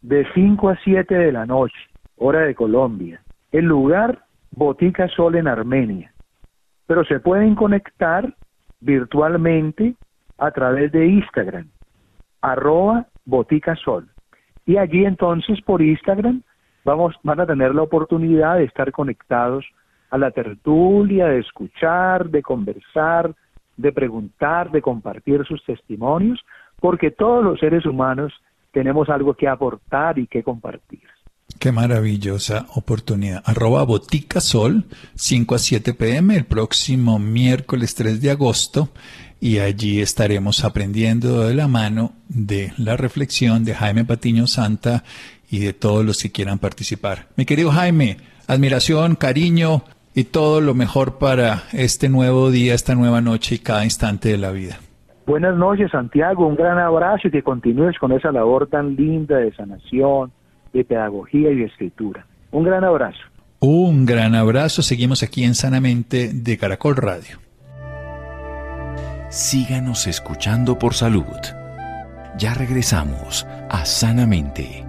[0.00, 1.76] de 5 a 7 de la noche
[2.22, 3.20] hora de Colombia.
[3.50, 6.11] El lugar, Botica Sol en Armenia.
[6.92, 8.34] Pero se pueden conectar
[8.80, 9.94] virtualmente
[10.36, 11.66] a través de Instagram,
[12.42, 14.10] arroba Botica Sol.
[14.66, 16.42] Y allí entonces por Instagram
[16.84, 19.64] vamos, van a tener la oportunidad de estar conectados
[20.10, 23.34] a la tertulia, de escuchar, de conversar,
[23.78, 26.44] de preguntar, de compartir sus testimonios,
[26.78, 28.34] porque todos los seres humanos
[28.70, 31.08] tenemos algo que aportar y que compartir.
[31.62, 33.40] Qué maravillosa oportunidad.
[33.46, 34.82] Arroba Botica Sol,
[35.14, 38.88] 5 a 7 pm, el próximo miércoles 3 de agosto.
[39.38, 45.04] Y allí estaremos aprendiendo de la mano de la reflexión de Jaime Patiño Santa
[45.52, 47.28] y de todos los que quieran participar.
[47.36, 48.16] Mi querido Jaime,
[48.48, 49.84] admiración, cariño
[50.16, 54.38] y todo lo mejor para este nuevo día, esta nueva noche y cada instante de
[54.38, 54.80] la vida.
[55.28, 56.44] Buenas noches, Santiago.
[56.44, 60.32] Un gran abrazo y que continúes con esa labor tan linda de sanación,
[60.72, 62.26] de pedagogía y de escritura.
[62.50, 63.20] Un gran abrazo.
[63.60, 64.82] Un gran abrazo.
[64.82, 67.38] Seguimos aquí en Sanamente de Caracol Radio.
[69.30, 71.24] Síganos escuchando por salud.
[72.36, 74.84] Ya regresamos a Sanamente.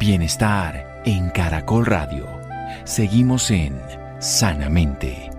[0.00, 2.26] Bienestar en Caracol Radio.
[2.84, 3.78] Seguimos en
[4.18, 5.29] Sanamente.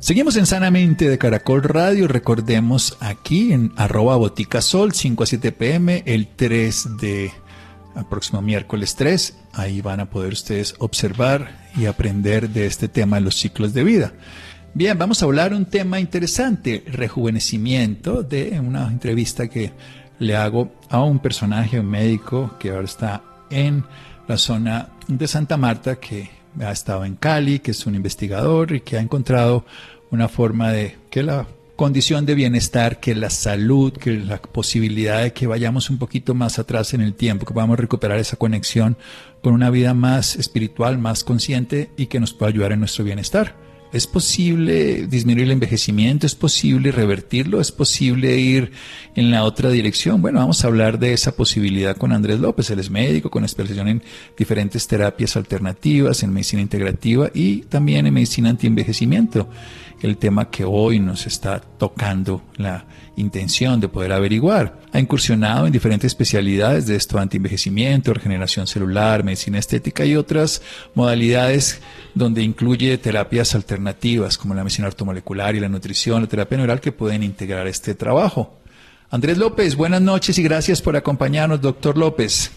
[0.00, 2.06] Seguimos en Sanamente de Caracol Radio.
[2.06, 7.32] Recordemos aquí en arroba boticasol 5 a 7 pm el 3 de
[7.96, 9.36] el próximo miércoles 3.
[9.54, 13.82] Ahí van a poder ustedes observar y aprender de este tema de los ciclos de
[13.82, 14.12] vida.
[14.72, 19.72] Bien, vamos a hablar un tema interesante, rejuvenecimiento, de una entrevista que
[20.20, 23.84] le hago a un personaje, un médico que ahora está en
[24.28, 26.30] la zona de Santa Marta, que
[26.60, 29.64] ha estado en Cali, que es un investigador y que ha encontrado
[30.10, 35.32] una forma de que la condición de bienestar, que la salud, que la posibilidad de
[35.32, 38.96] que vayamos un poquito más atrás en el tiempo, que podamos recuperar esa conexión
[39.42, 43.67] con una vida más espiritual, más consciente y que nos pueda ayudar en nuestro bienestar.
[43.90, 46.26] ¿Es posible disminuir el envejecimiento?
[46.26, 47.58] ¿Es posible revertirlo?
[47.58, 48.72] ¿Es posible ir
[49.14, 50.20] en la otra dirección?
[50.20, 52.68] Bueno, vamos a hablar de esa posibilidad con Andrés López.
[52.68, 54.02] Él es médico con especialización en
[54.36, 59.48] diferentes terapias alternativas, en medicina integrativa y también en medicina antienvejecimiento
[60.02, 62.84] el tema que hoy nos está tocando la
[63.16, 64.78] intención de poder averiguar.
[64.92, 70.62] Ha incursionado en diferentes especialidades de esto, antienvejecimiento, regeneración celular, medicina estética y otras
[70.94, 71.80] modalidades
[72.14, 73.77] donde incluye terapias alternativas
[74.38, 78.58] como la medicina ortomolecular y la nutrición, la terapia neural que pueden integrar este trabajo.
[79.10, 82.52] Andrés López, buenas noches y gracias por acompañarnos, doctor López.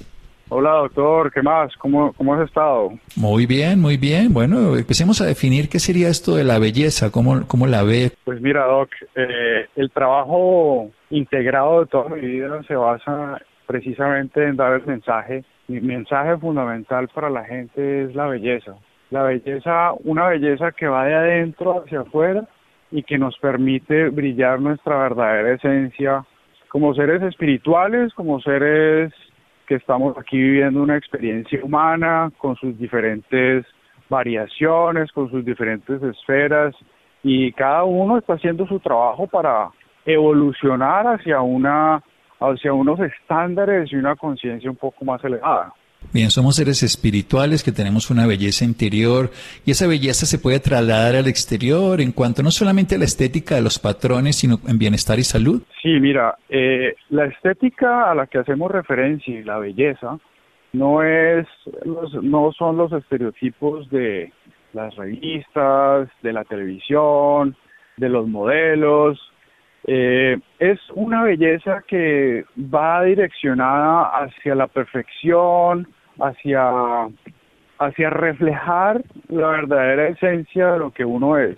[0.50, 1.74] Hola doctor, ¿qué más?
[1.78, 2.92] ¿Cómo, ¿Cómo has estado?
[3.16, 4.34] Muy bien, muy bien.
[4.34, 8.12] Bueno, empecemos a definir qué sería esto de la belleza, cómo, cómo la ve.
[8.26, 14.58] Pues mira doc, eh, el trabajo integrado de toda mi vida se basa precisamente en
[14.58, 15.46] dar el mensaje.
[15.70, 18.76] Mi mensaje fundamental para la gente es la belleza.
[19.12, 22.48] La belleza, una belleza que va de adentro hacia afuera
[22.92, 26.26] y que nos permite brillar nuestra verdadera esencia
[26.70, 29.14] como seres espirituales, como seres
[29.68, 33.66] que estamos aquí viviendo una experiencia humana con sus diferentes
[34.10, 36.74] variaciones, con sus diferentes esferas
[37.24, 39.70] y cada uno está haciendo su trabajo para
[40.06, 42.02] evolucionar hacia una
[42.40, 45.74] hacia unos estándares y una conciencia un poco más elevada.
[46.14, 49.30] Bien, somos seres espirituales que tenemos una belleza interior
[49.66, 53.56] y esa belleza se puede trasladar al exterior en cuanto no solamente a la estética
[53.56, 55.62] de los patrones, sino en bienestar y salud.
[55.82, 60.18] Sí, mira, eh, la estética a la que hacemos referencia y la belleza
[60.74, 61.48] no es,
[61.86, 64.34] no son los estereotipos de
[64.74, 67.56] las revistas, de la televisión,
[67.96, 69.18] de los modelos.
[69.88, 75.88] Eh, es una belleza que va direccionada hacia la perfección,
[76.20, 76.70] hacia,
[77.80, 81.58] hacia reflejar la verdadera esencia de lo que uno es.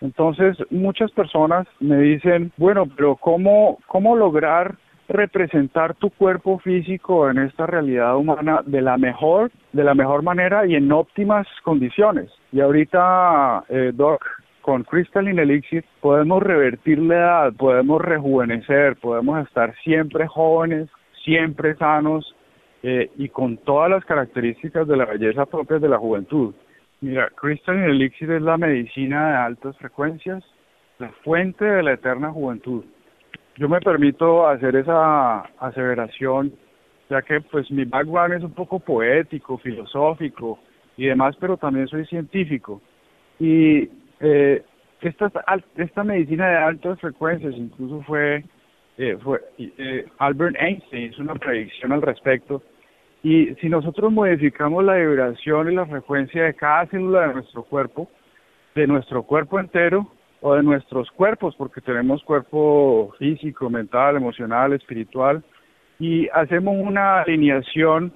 [0.00, 4.74] Entonces, muchas personas me dicen, bueno, pero ¿cómo, cómo lograr
[5.08, 10.66] representar tu cuerpo físico en esta realidad humana de la mejor, de la mejor manera
[10.66, 12.30] y en óptimas condiciones?
[12.52, 14.24] Y ahorita, eh, Doc,
[14.60, 20.88] con Crystalline Elixir podemos revertir la edad, podemos rejuvenecer, podemos estar siempre jóvenes,
[21.22, 22.34] siempre sanos
[22.86, 26.54] eh, y con todas las características de la belleza propias de la juventud.
[27.00, 30.44] Mira, Crystalline Elixir es la medicina de altas frecuencias,
[30.98, 32.84] la fuente de la eterna juventud.
[33.56, 36.52] Yo me permito hacer esa aseveración,
[37.08, 40.58] ya que pues mi background es un poco poético, filosófico
[40.98, 42.82] y demás, pero también soy científico.
[43.38, 43.88] Y
[44.20, 44.62] eh,
[45.00, 45.32] esta,
[45.76, 48.44] esta medicina de altas frecuencias incluso fue,
[48.98, 52.62] eh, fue eh, Albert Einstein hizo una predicción al respecto
[53.24, 58.06] y si nosotros modificamos la vibración y la frecuencia de cada célula de nuestro cuerpo,
[58.74, 60.12] de nuestro cuerpo entero
[60.42, 65.42] o de nuestros cuerpos, porque tenemos cuerpo físico, mental, emocional, espiritual,
[65.98, 68.12] y hacemos una alineación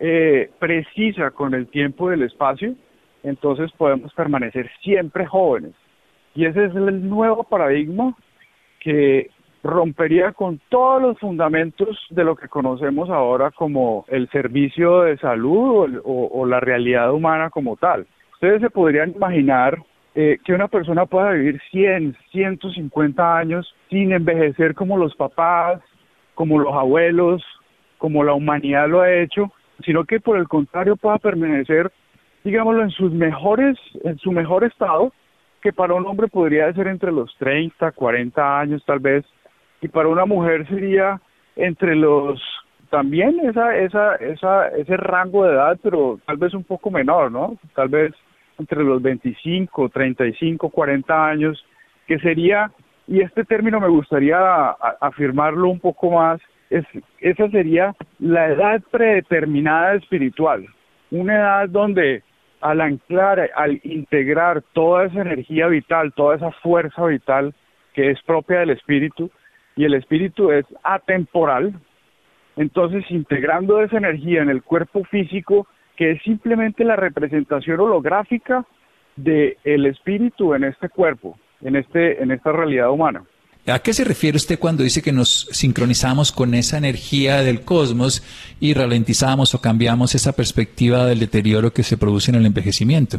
[0.00, 2.74] eh, precisa con el tiempo y el espacio,
[3.22, 5.72] entonces podemos permanecer siempre jóvenes.
[6.34, 8.12] Y ese es el nuevo paradigma
[8.80, 9.30] que
[9.62, 16.00] rompería con todos los fundamentos de lo que conocemos ahora como el servicio de salud
[16.04, 18.06] o, la realidad humana como tal.
[18.34, 19.78] Ustedes se podrían imaginar
[20.14, 25.80] eh, que una persona pueda vivir 100, 150 años sin envejecer como los papás,
[26.34, 27.42] como los abuelos,
[27.98, 29.52] como la humanidad lo ha hecho,
[29.84, 31.90] sino que por el contrario pueda permanecer
[32.44, 35.12] digámoslo, en sus mejores, en su mejor estado,
[35.60, 39.24] que para un hombre podría ser entre los 30, 40 años tal vez,
[39.80, 41.20] y para una mujer sería
[41.56, 42.40] entre los
[42.90, 47.56] también esa, esa, esa, ese rango de edad, pero tal vez un poco menor, ¿no?
[47.74, 48.14] Tal vez
[48.58, 51.64] entre los 25, 35, 40 años,
[52.06, 52.70] que sería,
[53.06, 54.38] y este término me gustaría
[55.00, 56.84] afirmarlo un poco más, es,
[57.20, 60.66] esa sería la edad predeterminada espiritual,
[61.10, 62.22] una edad donde
[62.60, 67.54] al anclar, al integrar toda esa energía vital, toda esa fuerza vital
[67.94, 69.30] que es propia del espíritu,
[69.78, 71.72] y el espíritu es atemporal,
[72.56, 78.66] entonces integrando esa energía en el cuerpo físico, que es simplemente la representación holográfica
[79.14, 83.22] del el espíritu en este cuerpo, en, este, en esta realidad humana.
[83.68, 88.24] ¿A qué se refiere usted cuando dice que nos sincronizamos con esa energía del cosmos
[88.58, 93.18] y ralentizamos o cambiamos esa perspectiva del deterioro que se produce en el envejecimiento?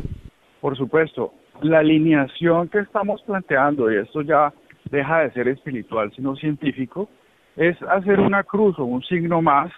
[0.60, 4.51] Por supuesto, la alineación que estamos planteando, y esto ya
[4.92, 7.10] deja de ser espiritual, sino científico,
[7.56, 9.72] es hacer una cruz o un signo más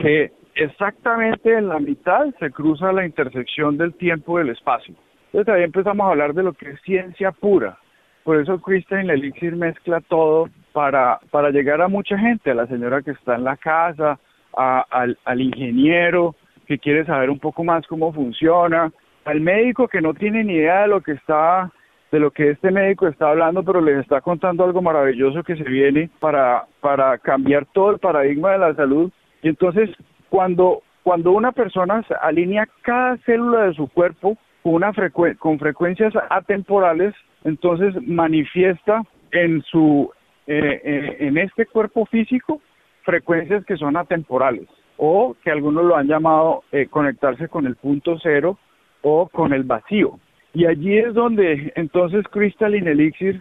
[0.00, 4.94] que exactamente en la mitad se cruza la intersección del tiempo y del espacio.
[5.26, 7.78] Entonces ahí empezamos a hablar de lo que es ciencia pura.
[8.24, 13.02] Por eso Christian Elixir mezcla todo para, para llegar a mucha gente, a la señora
[13.02, 14.18] que está en la casa,
[14.52, 16.34] al, al ingeniero
[16.66, 18.92] que quiere saber un poco más cómo funciona,
[19.24, 21.70] al médico que no tiene ni idea de lo que está
[22.10, 25.64] de lo que este médico está hablando, pero les está contando algo maravilloso que se
[25.64, 29.10] viene para, para cambiar todo el paradigma de la salud.
[29.42, 29.90] Y entonces,
[30.28, 34.92] cuando, cuando una persona alinea cada célula de su cuerpo con, una
[35.38, 39.02] con frecuencias atemporales, entonces manifiesta
[39.32, 40.10] en, su,
[40.46, 42.60] eh, eh, en este cuerpo físico
[43.02, 48.18] frecuencias que son atemporales o que algunos lo han llamado eh, conectarse con el punto
[48.22, 48.58] cero
[49.02, 50.18] o con el vacío.
[50.52, 53.40] Y allí es donde entonces Crystalline Elixir,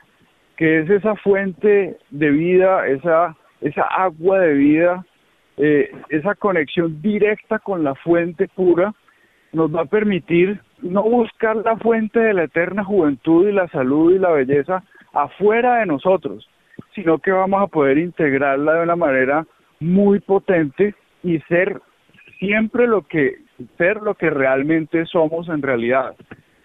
[0.58, 5.06] que es esa fuente de vida, esa, esa agua de vida,
[5.58, 8.94] eh, esa conexión directa con la fuente pura,
[9.54, 14.14] nos va a permitir no buscar la fuente de la eterna juventud y la salud
[14.14, 16.48] y la belleza afuera de nosotros,
[16.94, 19.46] sino que vamos a poder integrarla de una manera
[19.80, 20.94] muy potente
[21.24, 21.82] y ser
[22.38, 23.38] siempre lo que
[23.78, 26.16] ser lo que realmente somos en realidad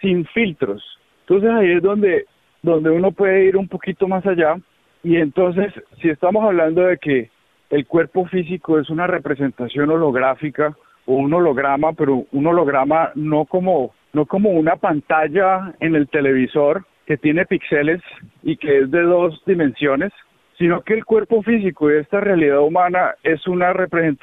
[0.01, 0.83] sin filtros.
[1.21, 2.25] Entonces ahí es donde,
[2.61, 4.57] donde uno puede ir un poquito más allá
[5.03, 7.29] y entonces si estamos hablando de que
[7.69, 10.75] el cuerpo físico es una representación holográfica
[11.05, 16.85] o un holograma, pero un holograma no como no como una pantalla en el televisor
[17.05, 18.01] que tiene píxeles
[18.43, 20.13] y que es de dos dimensiones,
[20.57, 23.73] sino que el cuerpo físico y esta realidad humana es una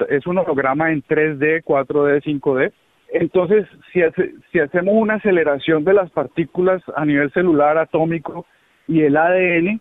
[0.09, 2.71] es un holograma en 3D, 4D, 5D
[3.13, 4.01] entonces, si,
[4.51, 8.45] si hacemos una aceleración de las partículas a nivel celular, atómico
[8.87, 9.79] y el ADN,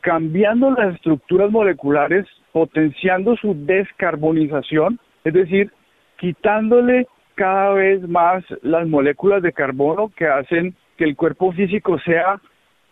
[0.00, 5.70] cambiando las estructuras moleculares, potenciando su descarbonización, es decir,
[6.16, 12.40] quitándole cada vez más las moléculas de carbono que hacen que el cuerpo físico sea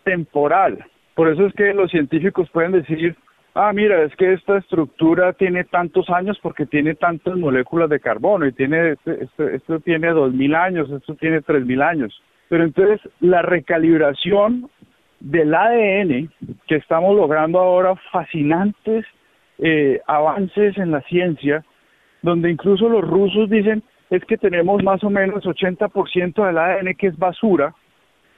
[0.05, 0.85] temporal.
[1.15, 3.17] Por eso es que los científicos pueden decir,
[3.55, 8.47] ah, mira, es que esta estructura tiene tantos años porque tiene tantas moléculas de carbono
[8.47, 12.21] y tiene, este, este, esto tiene dos mil años, esto tiene tres mil años.
[12.49, 14.69] Pero entonces la recalibración
[15.21, 16.31] del ADN
[16.67, 19.07] que estamos logrando ahora, fascinantes
[19.59, 21.65] eh, avances en la ciencia,
[22.23, 27.07] donde incluso los rusos dicen es que tenemos más o menos 80% del ADN que
[27.07, 27.75] es basura,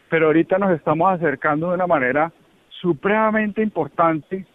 [0.09, 2.33] pero ahorita nos estamos acercando de una manera
[2.81, 4.47] supremamente importante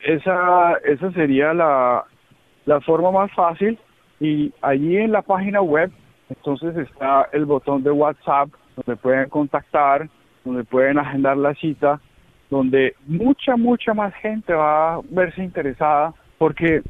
[0.01, 2.05] Esa, esa sería la,
[2.65, 3.77] la forma más fácil
[4.19, 5.91] y allí en la página web
[6.29, 10.09] entonces está el botón de WhatsApp donde pueden contactar,
[10.43, 11.99] donde pueden agendar la cita
[12.49, 16.81] donde mucha, mucha más gente va a verse interesada, porque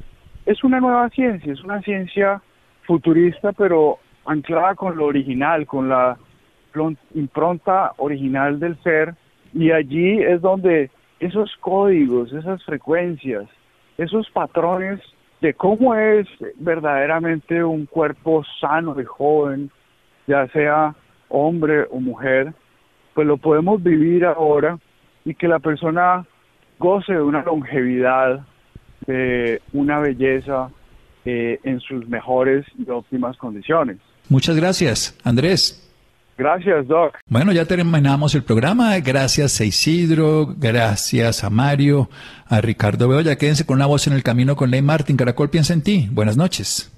[0.46, 2.42] es una nueva ciencia, es una ciencia
[2.86, 6.18] futurista, pero anclada con lo original, con la
[7.16, 9.16] impronta original del ser,
[9.54, 13.46] y allí es donde esos códigos, esas frecuencias,
[13.98, 15.00] esos patrones
[15.42, 19.72] de cómo es verdaderamente un cuerpo sano y joven,
[20.28, 20.96] ya sea
[21.30, 22.54] hombre o mujer,
[23.14, 24.78] pues lo podemos vivir ahora
[25.28, 26.26] y que la persona
[26.80, 28.46] goce de una longevidad,
[29.06, 30.70] de una belleza
[31.26, 33.98] eh, en sus mejores y óptimas condiciones.
[34.30, 35.84] Muchas gracias, Andrés.
[36.38, 37.18] Gracias, Doc.
[37.28, 38.98] Bueno, ya terminamos el programa.
[39.00, 42.10] Gracias a Isidro, gracias a Mario,
[42.48, 43.36] a Ricardo Beoya.
[43.36, 45.18] Quédense con una voz en el camino con Ley Martin.
[45.18, 46.08] Caracol piensa en ti.
[46.10, 46.97] Buenas noches.